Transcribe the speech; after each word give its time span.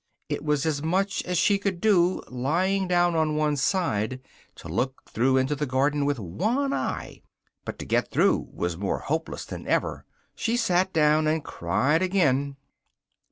it 0.29 0.43
was 0.43 0.65
as 0.65 0.81
much 0.81 1.21
as 1.25 1.37
she 1.37 1.59
could 1.59 1.79
do, 1.79 2.23
lying 2.27 2.87
down 2.87 3.15
on 3.15 3.35
one 3.35 3.55
side, 3.55 4.19
to 4.55 4.67
look 4.67 5.03
through 5.07 5.37
into 5.37 5.53
the 5.53 5.67
garden 5.67 6.05
with 6.07 6.17
one 6.17 6.73
eye, 6.73 7.21
but 7.65 7.77
to 7.77 7.85
get 7.85 8.09
through 8.09 8.49
was 8.51 8.75
more 8.75 8.97
hopeless 8.97 9.45
than 9.45 9.67
ever: 9.67 10.03
she 10.33 10.57
sat 10.57 10.91
down 10.91 11.27
and 11.27 11.43
cried 11.45 12.01
again. 12.01 12.55